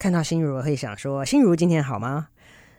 [0.00, 2.28] 看到心如会想说：“心如今天好吗？”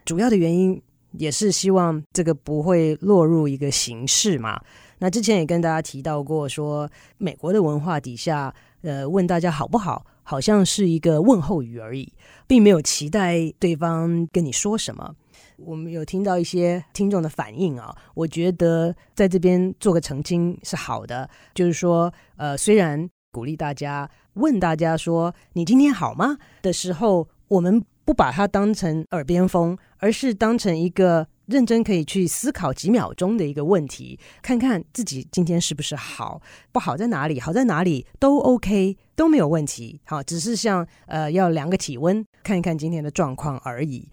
[0.04, 4.60] 主要的原因也是希望这个不会落入一个形式嘛。
[4.98, 8.52] 那之前也跟大家提到过说，美国的文化底下，
[8.82, 12.12] 呃，问大家好不好，好像是一个问候语而已，
[12.48, 15.16] 并没有期待对方跟你说什么。
[15.58, 23.08] 我们有听到一些听众的反应啊，我觉得在这边做个澄清是好的，就是说，呃，虽然。
[23.34, 40.00] 鼓励大家问大家说：“你今天好吗？”的时候，我们不把它当成耳边风，而是当成一个认真可以去思考几秒钟的一个问题，看看自己今天是不是好，不好在哪里，好在哪里都 OK，都没有问题。
[40.06, 44.10] 好，只是像呃要量个体温，看一看今天的状况而已。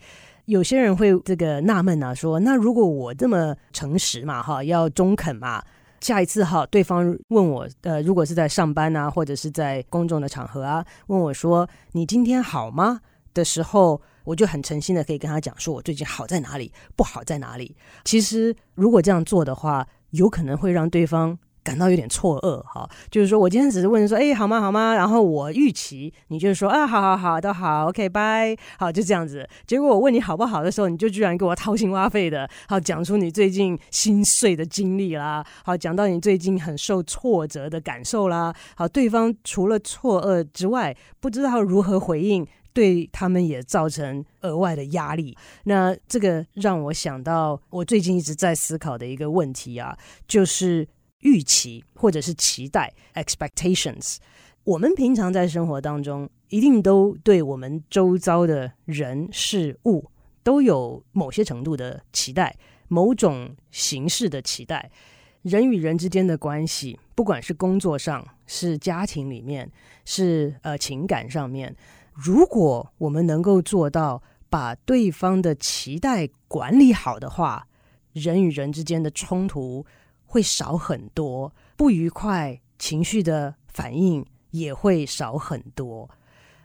[0.46, 5.62] 有些人会这个纳闷啊，说：“那如果我这么诚实嘛，哈，要中肯嘛？”
[6.00, 13.00] 下一次哈，对方问我，呃，如果是在上班呐，或者是在公众的场合啊，问我说“你今天好吗”
[13.34, 17.76] 的时候，我就很诚心的可以跟他讲说，我最近好在哪里，不好在哪里。
[18.04, 21.38] 其实如果这样做的话，有可能会让对方。
[21.62, 24.94] 感到有点错愕，哈，就是说我今天只是问说，哎，好吗，好吗？
[24.94, 29.46] 然后我预期你就是说，啊，好好好，都好，OK，拜，好，就这样子。
[29.66, 45.36] 结果我问你好不好的时候，你就居然给我掏心挖肺的，好，讲出你最近心碎的经历啦，好，讲到你最近很受挫折的感受啦，好，对方除了错愕之外，不知道如何回应，对他们也造成额外的压力。
[45.64, 49.96] 那这个让我想到，我最近一直在思考的一个问题啊，
[50.26, 50.88] 就是。
[51.20, 54.18] 预期或者是期待 （expectations），
[54.64, 60.10] 我们平常在生活当中一定都对我们周遭的人事物
[60.42, 62.56] 都有某些程度的期待，
[62.86, 64.90] 某种形式的期待。
[65.42, 69.70] 人与人之间的关系，不管是工作上、是家庭里面、
[70.04, 71.74] 是呃情感上面，
[72.12, 77.66] 如果我们能够做到把对方的期待管理好的话，
[78.12, 79.84] 人与人之间的冲突。
[80.28, 86.08] 会少很多，不愉快情绪的反应也会少很多。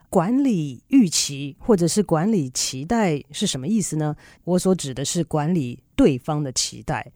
[0.09, 4.15] 管理预期或者是管理期待是什么意思呢？
[4.43, 7.11] 我所指的是管理对方的期待。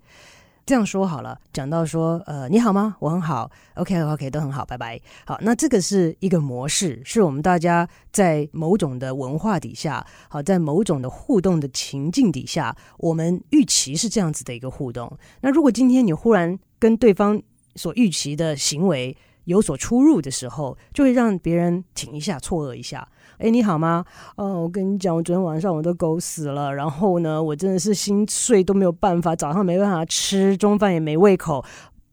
[0.68, 2.98] 这样说好了，讲到说，呃，你好吗？
[3.00, 5.00] 我很好，OK OK，都很好，拜拜。
[5.26, 15.10] 好，那这个是一个模式，是我们大家在某种的文化底下，好，在某种的互动的情境底下，我们预期是这样子的一个互动。
[15.40, 17.42] 那如果今天你忽然跟对方
[17.78, 19.16] 所预期的行为
[19.48, 23.08] 有所出入的时候，就会让别人停一下，错愕一下。
[23.38, 24.04] 哎，你好吗？
[24.36, 31.64] 哦，我跟你讲，我昨天晚上我都狗死了，然后呢，我真的是心碎都没有办法，早上没办法吃，中饭也没胃口，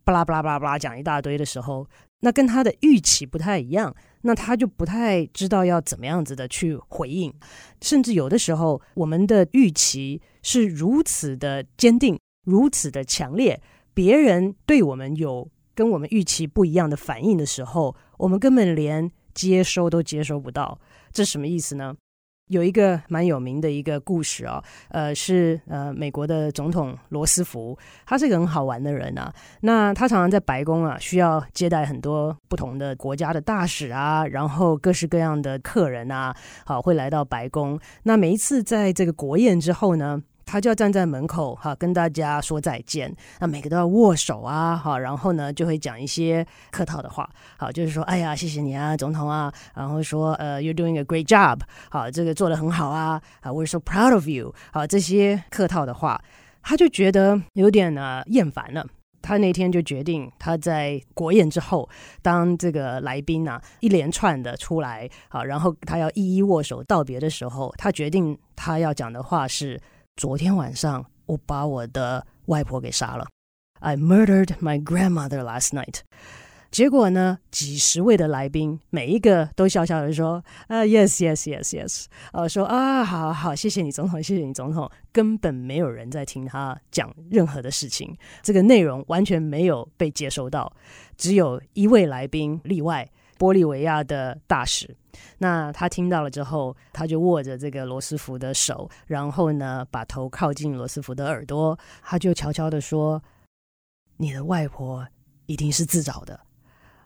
[0.05, 1.87] 巴拉巴拉巴拉巴拉讲一大堆的时候，
[2.21, 3.93] 那跟他的预期不太一样，
[4.23, 7.35] 那他就不太知道要怎么样子的去回应，
[7.81, 13.61] 甚至有的时候，我们的预期是如此的坚定，如此的强烈，
[13.93, 20.79] 别人对我们有跟我们预期不一样的反应的时候，我们根本连接收都接收不到。
[21.13, 21.95] 这什么意思呢？
[22.49, 29.33] 有一个蛮有名的一个故事啊，呃，是呃美国的总统罗斯福，他是一个很好玩的人啊。
[29.63, 36.37] 那他常常在白宫啊，需要接待很多不同的国家的大使啊，然后各式各样的客人啊，
[36.67, 37.81] 好，会来到白宫。
[38.03, 43.15] 那每一次在这个国宴之后呢，他就要站在门口哈，跟大家说再见。
[43.41, 51.61] 那每个都要握手啊，好，然后呢就会讲一些客套的话，好，就是说，哎呀，谢谢你啊，总统啊，然后说，呃，you're doing a great job，
[51.91, 56.21] 好，这个做得很好啊，啊，we're so proud of you，好，这些客套的话，
[56.63, 58.87] 他就觉得有点呢厌烦了。
[59.23, 61.89] 他那天就决定，他在国宴之后，
[62.21, 69.81] 当这个来宾啊一连串的出来，好，然后他要一一握手道别的时候，他决定他要讲的话是。
[70.17, 73.27] 昨天晚上，我把我的外婆给杀了。
[73.81, 76.01] I murdered my grandmother last night。
[76.71, 84.89] 结果呢，几十位的来宾，每一个都笑笑的说：“啊，yes, yes, yes, yes。”呃，说啊，好好好，谢谢你，总统，谢谢你，总统。
[85.13, 90.73] 根本没有人在听他讲任何的事情，这个内容完全没有被接收到。
[91.17, 93.09] 只有一位来宾例外，
[93.39, 94.95] 玻利维亚的大使。
[95.39, 103.23] 那他听到了之后，他就握着这个罗斯福的手，然后呢，把头靠近罗斯福的耳朵，他就悄悄地说
[104.19, 105.07] ：“你的外婆
[105.47, 106.39] 一定是自找的。”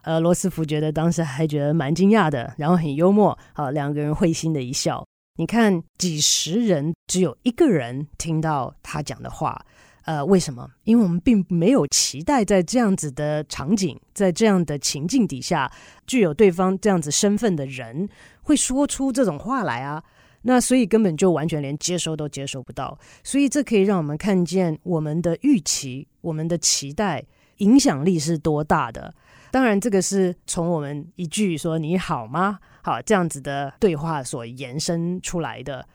[0.01, 5.05] 呃，罗斯福觉得当时还觉得蛮惊讶的，然后很幽默，好，两个人会心的一笑。
[5.35, 9.65] 你看，几十人只有一个人听到他讲的话。
[10.09, 10.67] 呃，为什么？
[10.85, 15.71] 因为我们并没有期待在这样子的场景，在这样的情境底下，
[16.07, 18.09] 具有对方这样子身份的人
[18.41, 20.03] 会说出这种话来啊。
[20.41, 22.97] 那所以根本就完全连接收都接收不到。
[23.23, 27.23] 所以这可以让我们看见我们的预期、我们的期待
[27.57, 29.13] 影响力是多大的。
[29.51, 35.87] 当然，这个是从我们一句说“你好吗”好这样子的对话所延伸出来的。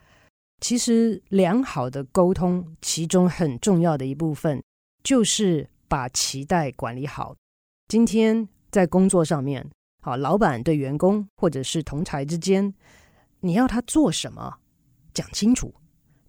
[0.60, 4.62] 其实，良好的沟通，其中很重要的一部分，
[5.02, 7.34] 就是把期待管理好。
[7.88, 9.68] 今天在工作上面，
[10.02, 12.72] 好，老板对员工或者是同侪之间，
[13.40, 14.54] 你要他做什么，
[15.12, 15.68] 讲清楚；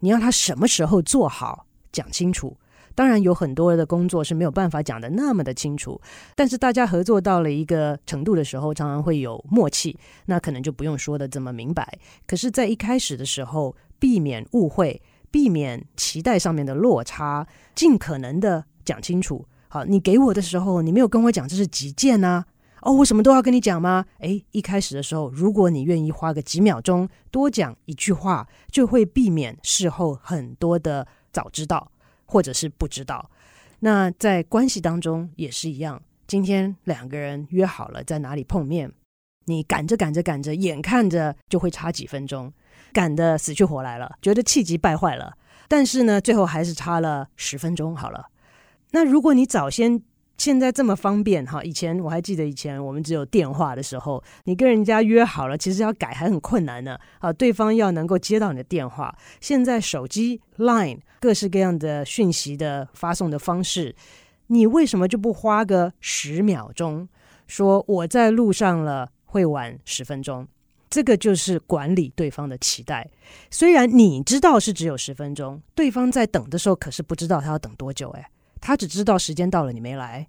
[0.00, 2.58] 你要他什么时候做好，讲清楚。
[2.94, 6.00] 当然，有很多的工作是没有办法讲得那么的清楚，
[6.34, 11.98] 但是大家合作到了一个程度的时候，常常会有默契，那可能就不用说的这么明白。
[12.26, 15.00] 可是，在一开始的时候，避免误会，
[15.30, 19.46] 避免期待上面的落差，尽可能的讲清楚。
[19.68, 22.44] 好，你给我的时候，你没有跟我讲这是急件呐？
[22.82, 24.04] 哦，我什么都要跟你讲吗？
[24.20, 31.90] 诶，一开始的时候，如果你愿意花个几秒钟多讲一句话，就会避免事后很多的早知道
[32.24, 33.28] 或者是不知道。
[33.80, 38.92] 那在关系当中也是一样，今天两个人约好了在哪里碰面，
[39.46, 42.52] 你赶着赶着赶着，眼看着就会差几分钟。
[42.92, 45.36] 赶得死去活来了，觉得气急败坏了，
[45.68, 48.26] 但是呢，最后还是差了十分钟好了。
[48.92, 50.00] 那如果你早先
[50.38, 56.98] 现在这么方便哈，以前我还记得以前我们只有电话的时候，你跟人家约好了，其实要改还很困难呢。
[57.18, 63.96] 啊，对方要能够接到你的电话，现在手机 Line 各式各样的讯息的发送的方式，
[64.48, 67.08] 你为什么就不花个十秒钟，
[67.46, 70.46] 说我在路上了，会晚十分钟？
[70.88, 73.08] 这个就是管理对方的期待。
[73.50, 78.10] 虽然你知道是只有十分钟，对方在等的时候可是不知道他要等多久。
[78.10, 78.30] 哎，
[78.60, 80.28] 他只知道时间到了，你没来。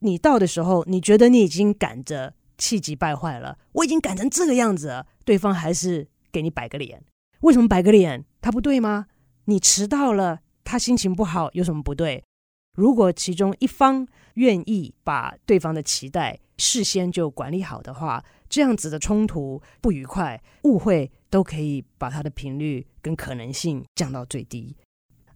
[0.00, 7.02] 你到的时候，你觉得你已经赶着气急败坏了，我已经赶成这个样子了，对方还是给你摆个脸。
[7.40, 8.24] 为什么摆个脸？
[8.40, 9.06] 他不对吗？
[9.44, 12.24] 你迟到了，他心情不好，有什么不对？
[12.74, 24.76] 如果其中一方愿意把对方的期待事先就管理好的话，这样子的冲突、不愉快、误会都可以把它的频率跟可能性降到最低。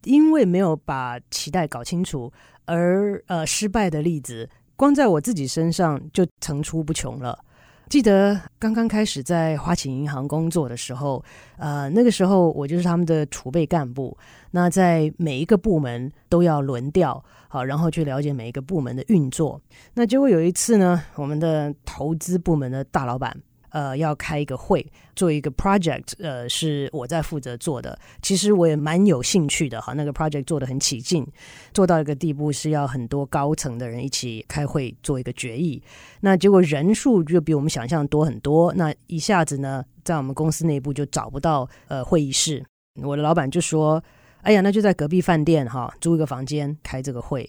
[0.05, 2.33] 因为没有把期待搞清楚，
[2.65, 7.45] 而呃失败的例子，光在我自己身上就层出不穷了。
[7.89, 11.25] 记得刚刚开始在花旗银行工作的时候，
[11.57, 14.17] 呃，那个时候我就是他们的储备干部。
[14.51, 19.61] 那在每一个部门都要轮调，好，然后去了解每一个部门的运作。
[19.95, 23.37] 那结果有一次呢，我们的投资部门的大老板。
[23.71, 27.99] 呃，要开一个会，做一个 project，呃，是我在负责做的。
[28.23, 31.27] 其实我也蛮有兴趣的哈，那个 project 做得很起劲，
[31.73, 35.83] 做到一个地步是要很多高层的人一起开会做一个决议。
[36.21, 42.65] 那结果人数就比我们想象多很多，那一下子呢，在我们公司内部就找不到呃会议室。
[43.03, 44.03] 我的老板就说
[44.41, 47.49] ：“哎呀，那就在隔壁饭店哈，租一个房间开这个会。”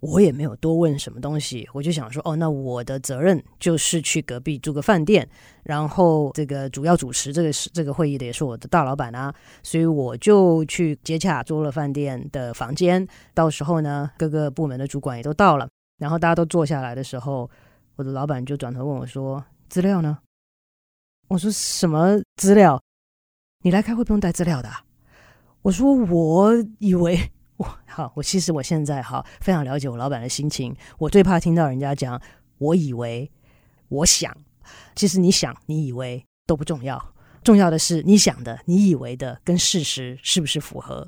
[0.00, 5.28] 我也没有多问什么东西，我就想说，哦，那我的责任就是去隔壁租个饭店，
[5.64, 13.04] 然后这个主要主持这个是这个会议的也是我的大老板啊，所以我就去接洽租了饭店的房间。
[13.34, 17.50] 到时候呢，各个部门的主管也都到了，然后大家都坐下来的时候，
[17.96, 20.18] 我的老板就转头问我说：“资料呢？”
[21.26, 22.80] 我说：“什么资料？
[23.64, 24.70] 你来开会不用带资料的？”
[25.62, 27.18] 我说：“我以为。”
[27.58, 30.74] 我好，我其实我现在哈非常了解我老板的心情。
[30.96, 32.20] 我最怕听到人家讲
[32.58, 33.30] “我以为
[33.88, 34.36] ”“我想”，
[34.94, 41.06] 其实你想、你以为都不重要，重要的是你想的、你以为的跟事实是不是符合。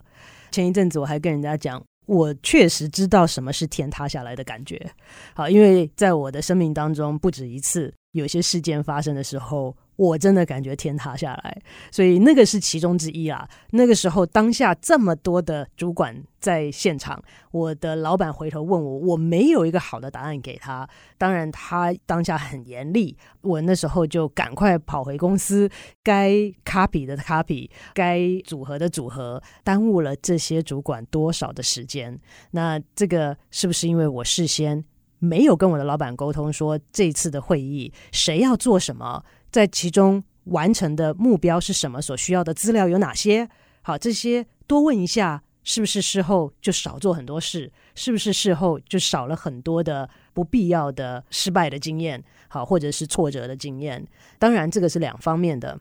[0.50, 4.90] 前一阵子我还跟人家讲，我确实知道什么是天塌下来的感觉。
[5.35, 9.76] 好，因为在我的生命当中不止一次有些事件发生的时候。
[10.00, 13.47] 我真的感觉天塌下来，所以那个是其中之一啊。
[13.73, 20.88] 那个时候，当下这么多的主管在现场，我的老板回头问我，我没有一个好的答案给他。
[21.19, 25.69] 当然，他当下很严厉，我那时候就赶快跑回公司，
[26.02, 26.30] 该
[26.64, 32.19] copy 的 copy，该组合的组合，耽误了这些主管多少的时间。
[32.52, 34.83] 那这个是不是因为我事先
[35.19, 43.49] 没有跟我的老板沟通说这次的会议谁要做什么，在其中完成的目标是什么，所需要的资料有哪些？
[43.83, 47.73] 好，这些多问一下，是不是事后就少做很多事？
[47.95, 52.23] 是不是事后就少了很多的不必要的失败的经验？
[52.49, 54.07] 好，或者是挫折的经验？
[54.38, 55.78] 当然，这个是两方面的。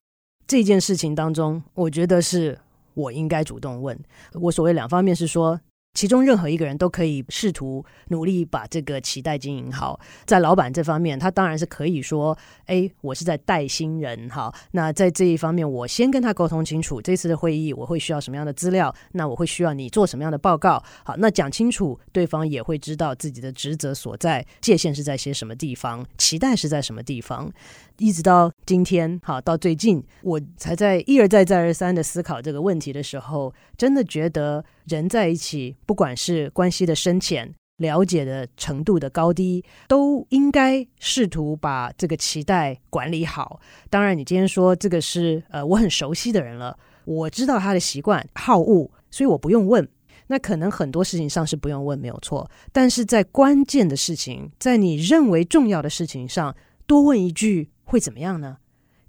[0.48, 2.60] 这件事情当中，我觉得是
[2.94, 3.98] 我应该主动问。
[4.34, 5.60] 我所谓两方面是说。
[5.94, 10.00] 其中任何一个人都可以试图努力把这个期待经营好。
[10.26, 14.54] 在老板这方面，他当然是可以说：“哎，我是在带新人，哈。
[14.72, 20.82] 那在这一方面，我先跟他沟通清楚，这次的会议我会需要什么样的资料，那我会需要你做什么样的报告。
[21.04, 27.52] 好，那讲清楚，对方也会知道自己的职责所在，界限是在些什么地方，期待是在什么地方。”
[28.00, 43.60] 一直到今天，好，到最近，我才在一而再、再而三的思考这个问题的时候，真的觉得人在一起，不管是关系的深浅、了解的程度的高低，都应该试图把这个期待管理好。
[43.90, 49.88] 当然，你今天说这个是呃我很熟悉的人了，我知道他的习惯好恶，所以我不用问。
[50.28, 52.50] 那可能很多事情上是不用问，没有错。
[52.72, 56.56] 但是在关键的事情，在你认为重要的事情上，
[56.88, 57.72] 多问一句。
[57.90, 58.58] 会怎么样呢？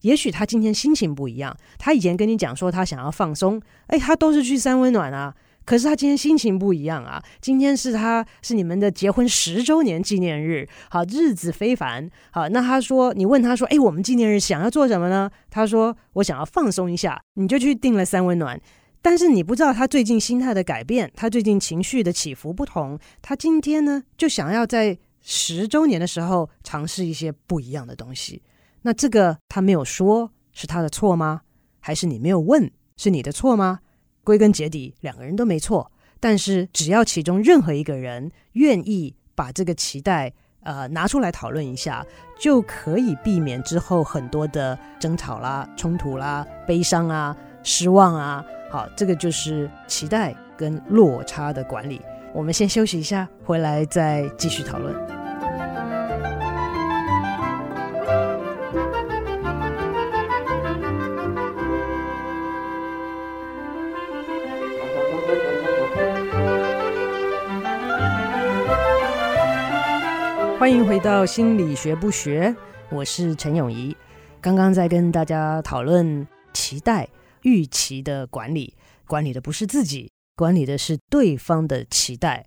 [0.00, 1.54] 也许他今天心情不一样。
[1.78, 5.34] 他以前跟你讲说他想要放松，哎，他都是去三温暖啊。
[5.66, 7.22] 可是他今天心情不一样啊。
[7.40, 12.08] 今天是他是你们的结婚十周年纪念日，好，日子非凡。
[12.30, 15.30] 好，那他说你问他说，哎，我们纪念日想要做什么呢？
[15.50, 18.58] 他说我想要放松一下，你就去订了三温暖。
[19.02, 22.98] 但是你不知道他最近心态的改变，他最近情绪的起伏不同。
[23.20, 28.42] 他今天呢，就想要在十周年的时候尝试一些不一样的东西。
[28.82, 31.42] 那这个他没有说是他的错吗？
[31.80, 33.80] 还是你没有问是你的错吗？
[34.22, 35.90] 归根结底，两个人都没错。
[36.18, 40.30] 但是只要其中任何一个人愿意把这个期待
[40.62, 42.04] 呃拿出来讨论一下，
[42.38, 48.44] 就可以避免之后很多的争吵啦、冲突啦、悲伤啊、失望啊。
[48.70, 52.00] 好，这个就是期待跟落差的管理。
[52.34, 55.19] 我们先休息一下，回来再继续讨论。
[70.70, 72.54] 欢迎回到心理学不学，
[72.90, 73.94] 我是陈永仪。
[74.40, 77.08] 刚刚在跟大家讨论期待、
[77.42, 78.72] 预期的管理，
[79.04, 82.46] 管理的不是自己，管理的是对方的期待。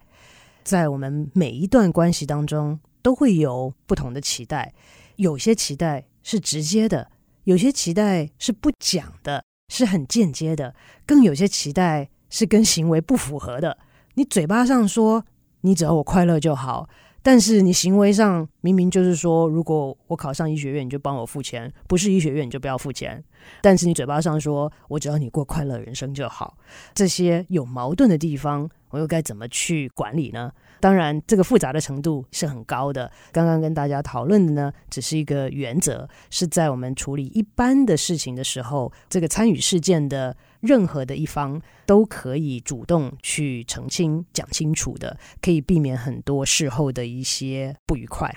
[0.64, 4.74] 在我们每一段关系当中，都会有不同的期待，
[5.18, 7.12] 有些期待是直接的，
[7.44, 10.74] 有些期待是不讲的，是很间接的，
[11.06, 13.78] 更有些期待是跟行为不符合的。
[14.14, 15.26] 你嘴巴上说，
[15.60, 16.88] 你只要我快乐就好。
[17.24, 23.24] 但是你行为上明明就是说，如果我考上医学院，你就帮我付钱；不是医学院，你就不要付钱。
[23.62, 26.58] 但是你嘴巴上说我只要你过快乐人生就好，
[26.94, 30.52] 这些有矛盾的地方，我又该怎么去管理呢？
[30.84, 33.10] 当然，这个复杂的程度是很高的。
[33.32, 48.36] 刚刚跟大家讨论的呢，只是一个原则，是在我们处理一般的事情的时候，这个参与事件的任何的一方都可以主动去澄清、讲清楚的，可以避免很多事后的一些不愉快。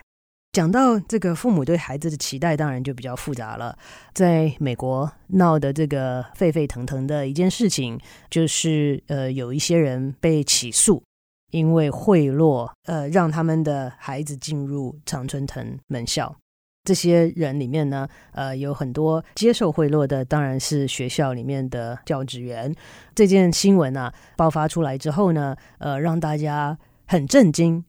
[0.52, 3.76] 讲到这个父母对孩子的期待，当然就比较复杂了。
[4.14, 7.98] 在美国闹的这个沸沸腾腾的一件事情，
[8.30, 11.02] 就是呃，有一些人被起诉。
[11.50, 16.36] 因为贿赂，呃，让他们的孩子进入常春藤门校。
[16.84, 22.72] 这些人里面呢，呃，有很多接受贿赂的，当然是学校里面的教职员。
[23.14, 27.84] 这件新闻啊，爆发出来之后呢，呃，让大家很震惊。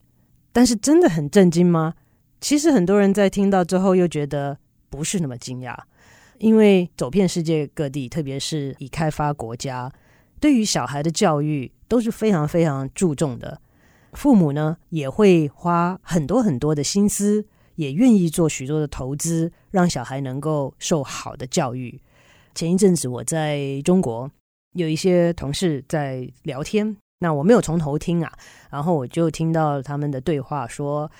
[0.51, 1.93] 但是真的很震惊吗？
[2.41, 4.57] 其实很多人在听到之后又觉得
[4.89, 5.77] 不是那么惊讶，
[6.39, 9.91] 因为走遍世界各地，特别是已开发国家，
[10.39, 11.71] 对于小孩的教育。
[11.87, 13.61] 都是非常非常注重的，
[14.13, 22.01] 父母呢也会花很多很多的心思，也愿意做许多的投资，让小孩能够受好的教育。
[22.53, 24.29] 前一阵子我在中国
[24.73, 28.31] 有一些同事在聊天，那我没有从头听啊，
[28.69, 31.11] 然后我就听到他们的对话说：“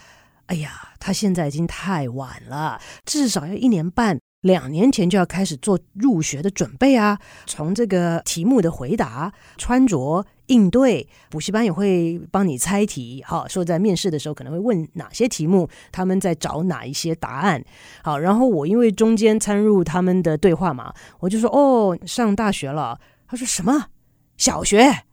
[0.48, 13.24] 哎呀，他现在已经太晚了，至少要一年半。”两年前就要开始做入学的准备啊，从这个题目的回答、穿着、应对，补习班也会帮你猜题。
[13.26, 17.64] 哈，说在面试的时候可能会问哪些题目，他们在找哪一些答案。
[18.04, 23.00] 好，然后我因为中间参入他们的对话嘛，我就说哦，上大学了。
[23.28, 23.88] 他说什么？
[24.38, 25.04] 小学？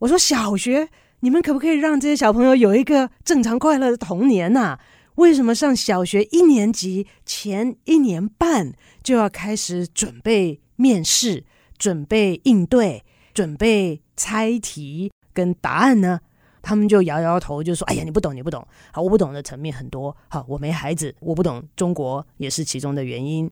[0.00, 0.88] 我说小学。
[1.20, 4.78] 你们可不可以让这些小朋友有一个正常快乐的童年呐、
[5.14, 11.44] 为什么上小学一年级前一年半就要开始准备面试、
[11.78, 16.20] 准备应对、准备猜题跟答案呢？
[16.62, 18.66] 他们就摇摇头，就说：“哎呀，你不懂，你不懂。
[18.92, 20.16] 好，我不懂的层面很多。
[20.28, 23.50] 好，我没孩子，我不懂中国也是其中的原因。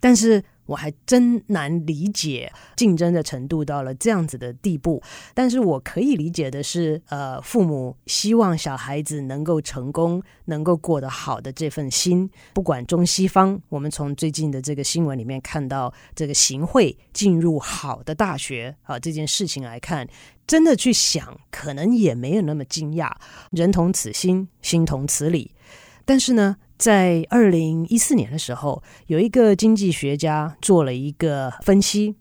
[0.00, 5.02] 但是。”我还真难理解竞争的程度到了这样子的地步，
[5.34, 20.06] 但是我可以理解的是，呃，父母希望小孩子能够成功，能够过得好的这份心，不管中西方，我们从最近的这个新闻里面看到这个行贿进入好的大学啊这件事情来看，
[20.46, 23.10] 真的去想，可能也没有那么惊讶。
[23.50, 25.52] 人同此心，心同此理，
[26.04, 32.16] 但是呢，在二零一四年的时候，有一个经济学家做了一个分析，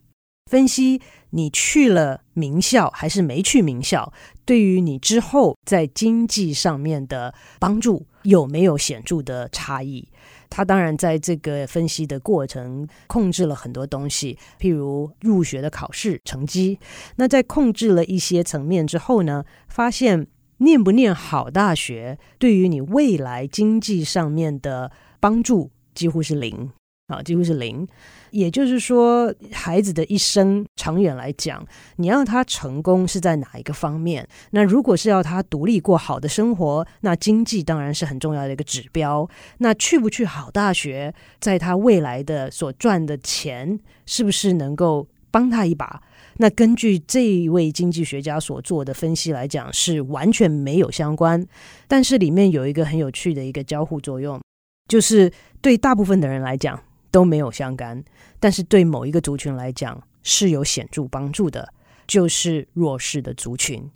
[0.51, 4.11] 分析你去了名校还是没去名校，
[4.43, 10.05] 对于你之后在经济上面的帮助有没有显著的差异。
[10.49, 16.77] 他当然在这个分析的过程控制了很多东西，譬如入学的考试成绩。
[17.15, 20.27] 那在控制了一些层面之后呢，发现。
[20.59, 26.71] 念不念好大学，对于你未来经济上面的帮助几乎是零
[27.07, 27.85] 啊，几乎是零。
[28.31, 34.27] 也就是说，孩子的一生长远来讲，你要他成功是在哪一个方面？
[34.51, 39.27] 那如果是要他独立过好的生活，那经济当然是很重要的一个指标。
[39.57, 45.99] 那去不去好大学，在他未来的所赚的钱，是不是能够帮他一把？
[46.41, 51.45] 那根据这一位经济学家所做的分析来讲，是完全没有相关。
[51.85, 54.39] 但是里面有一个很有趣的一个交互作用，
[54.87, 55.29] 就是
[55.59, 56.81] 对大部分的人来讲
[57.11, 58.01] 都没有相干，
[58.39, 61.73] 但是对某一个族群来讲是有显著帮助的，
[62.07, 63.91] 就是弱势的族群，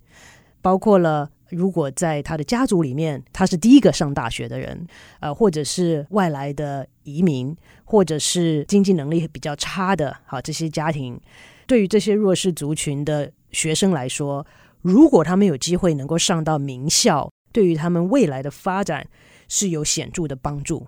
[0.60, 4.86] 包括了如果在他的家族里面他是第一个上大学的人，
[5.20, 11.18] 呃，或者是外来的移民，或者是经济能力比较差的，好，这些家庭。
[11.66, 14.46] 对于这些弱势族群的学生来说，
[14.82, 19.08] 如果他们有机会能够上到名校，对于他们未来的发展
[19.48, 20.86] 是有显著的帮助。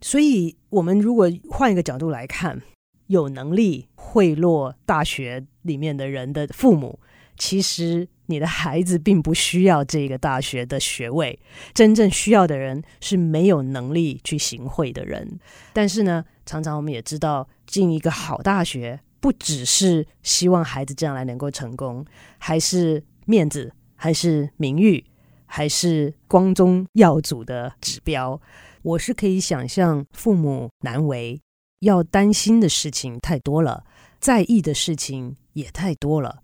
[0.00, 2.62] 所以，我们如果换一个角度来看，
[3.08, 6.98] 有能力贿赂大学里面的人的父母，
[7.36, 11.38] 其实你的孩子并不需要这个大学的学位，
[11.74, 15.38] 真正需要的人是没有能力去行贿的人。
[15.74, 19.00] 但是呢，常常我们也知道，进一个好大学。
[19.20, 22.02] 不只是希望孩子将来能够成功，
[22.38, 25.04] 还是面子，还是名誉，
[25.44, 28.40] 还是光宗耀祖的指标。
[28.80, 31.38] 我是可以想象，父母难为，
[31.80, 33.84] 要担心的事情太多了，
[34.18, 36.40] 在意的事情也太多了。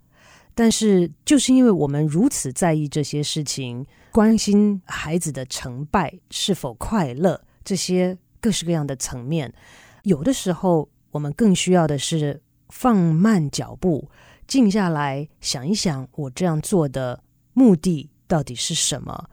[0.55, 9.51] 但是，就是因为我们如此在意这些事情，关心孩子的成败是否快乐，这些各式各样的层面，
[10.03, 12.43] 有的时候我们更需要的是。
[12.69, 14.11] 放慢脚步，
[14.47, 19.29] 静下来想一想，我这样做的目的到底是什么？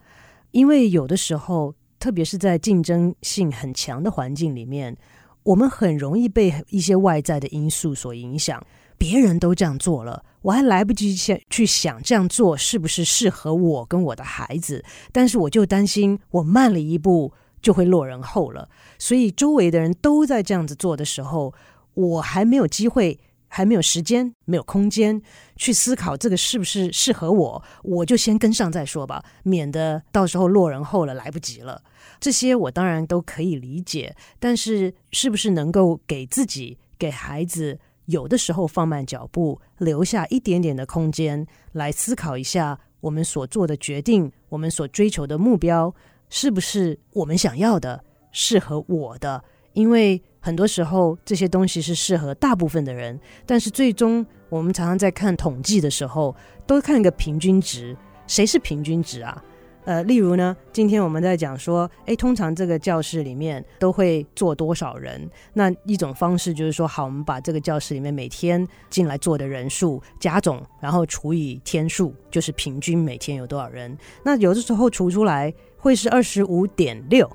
[0.52, 4.96] 因为有的时候，特别是在竞争性很强的环境里面，
[5.44, 8.64] 我们很容易被一些外在的因素所影响。
[8.96, 18.70] 别人都这样做了，我还来不及去去想这样做是不是适合我跟我的孩子，但是我就担心我慢了一步就会落人后了。
[18.98, 21.54] 所以周围的人都在这样子做的时候，
[21.94, 25.22] 我还没有机会，还没有时间，没有空间
[25.56, 31.84] 去思考这个是不是适合我，我就先跟上再说吧，免得到时候落人后了，来不及了。
[32.20, 45.94] 这些我当然都可以理解，但是是不是能够给自己、给孩子，有的时候放慢脚步，留下一点点的空间，来思考一下我们所做的决定，我们所追求的目标，
[46.30, 49.44] 是不是我们想要的，适合我的？
[49.74, 56.36] 因为很多时候这些东西是适合大部分的人，但是最终我们常常在看统计的时候，
[56.68, 57.96] 都看一个平均值。
[58.28, 59.42] 谁是平均值啊？
[59.86, 65.30] 呃，例如呢，今天我们在讲说，诶，通常这个教室里面都会坐多少人？
[65.54, 73.98] 那一种方式就是说，好，我们把这个教室里面每天进来坐的人数加总，然后除以天数，就是平均每天有多少人。
[74.26, 77.30] 那有的时候除出来会是二十五点六。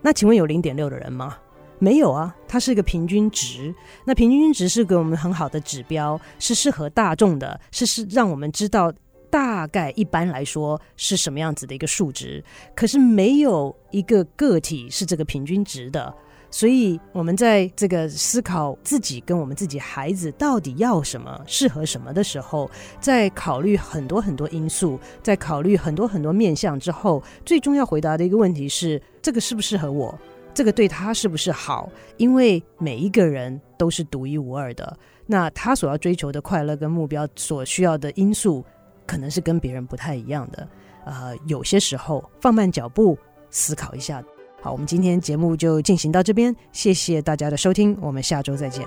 [0.00, 1.36] 那请问有零点六的人吗？
[1.78, 3.74] 没有啊，它是一个平均值。
[4.04, 8.92] 那平均值是给我们很好的指标，是适合大众的，是是让我们知道
[9.30, 12.42] 大概一般来说是什么样子的一个数值。
[12.74, 16.14] 可是没有一个个体是这个平均值的。
[16.50, 22.70] 所以我们在这个思考自己跟我们自己孩子到底要什么、适合什么的时候，
[23.02, 30.18] 在考虑很多很多因素，在考虑很多很多面向之后，最终要回答的一个问题是：这个适不适合我？
[30.58, 31.88] 这个对他是不是好？
[32.16, 38.64] 因为每一个人都是独一无二的，那他所要追求的快乐跟目标所需要的因素，
[39.06, 40.68] 可能是跟别人不太一样的。
[41.04, 43.16] 呃，有些时候放慢脚步
[43.50, 44.20] 思考一下。
[44.60, 48.84] 好，我们今天节目就进行到这边，谢谢大家的收听，我们下周再见。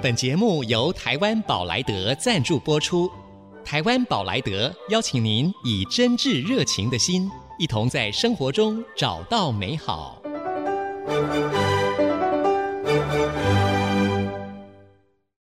[0.00, 3.10] 本节目由台湾宝莱德赞助播出。
[3.70, 10.20] 台湾宝莱德邀请您以真挚热情的心，一同在生活中找到美好。